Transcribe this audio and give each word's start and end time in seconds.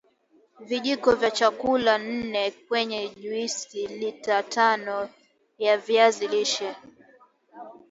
Vijiko 0.59 1.11
vya 1.15 1.31
chakula 1.31 1.97
nne 1.97 2.51
kwenye 2.51 3.09
juisi 3.09 3.87
lita 3.87 4.43
tano 4.43 5.09
ya 5.57 5.77
viazi 5.77 6.27
lishe 6.27 6.75